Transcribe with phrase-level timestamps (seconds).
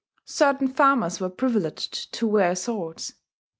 [0.25, 3.13] Certain farmers were privileged to wear swords.